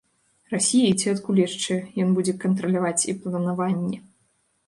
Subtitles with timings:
[0.53, 3.97] Расіі ці адкуль яшчэ, ён будзе кантраляваць і планаванне.